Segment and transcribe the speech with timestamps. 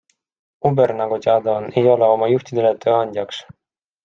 [0.69, 3.45] Uber, nagu teada on, ei ole oma juhtidele tööandjaks.